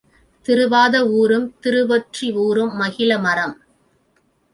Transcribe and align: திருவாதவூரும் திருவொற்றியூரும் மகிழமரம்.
திருவாதவூரும் 0.45 1.45
திருவொற்றியூரும் 1.63 2.73
மகிழமரம். 2.79 3.55